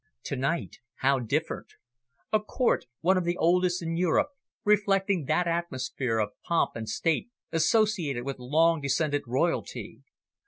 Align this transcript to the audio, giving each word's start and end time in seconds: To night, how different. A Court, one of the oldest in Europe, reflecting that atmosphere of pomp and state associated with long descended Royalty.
To 0.23 0.35
night, 0.35 0.77
how 1.05 1.19
different. 1.19 1.73
A 2.33 2.39
Court, 2.39 2.85
one 3.01 3.17
of 3.19 3.23
the 3.23 3.37
oldest 3.37 3.83
in 3.83 3.95
Europe, 3.97 4.29
reflecting 4.65 5.25
that 5.25 5.45
atmosphere 5.47 6.17
of 6.17 6.29
pomp 6.43 6.71
and 6.75 6.89
state 6.89 7.29
associated 7.51 8.23
with 8.25 8.39
long 8.39 8.81
descended 8.81 9.21
Royalty. 9.27 10.01